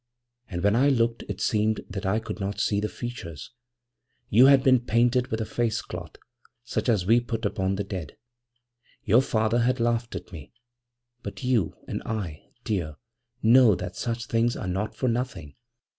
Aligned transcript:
And 0.49 0.63
when 0.63 0.75
I 0.75 0.89
looked 0.89 1.21
it 1.29 1.39
seemed 1.39 1.81
that 1.87 2.07
I 2.07 2.17
could 2.17 2.39
not 2.39 2.59
see 2.59 2.79
the 2.79 2.89
features; 2.89 3.51
you 4.29 4.47
had 4.47 4.63
been 4.63 4.79
painted 4.79 5.27
with 5.27 5.39
a 5.41 5.45
face 5.45 5.79
cloth, 5.83 6.15
such 6.63 6.89
as 6.89 7.05
we 7.05 7.19
put 7.19 7.45
upon 7.45 7.75
the 7.75 7.83
dead. 7.83 8.17
Your 9.03 9.21
father 9.21 9.59
has 9.59 9.79
laughed 9.79 10.15
at 10.15 10.31
me, 10.31 10.53
but 11.21 11.43
you 11.43 11.75
and 11.87 12.01
I, 12.03 12.49
dear, 12.63 12.95
know 13.43 13.75
that 13.75 13.95
such 13.95 14.25
things 14.25 14.57
are 14.57 14.65
not 14.67 14.95
for 14.95 15.07
nothing. 15.07 15.55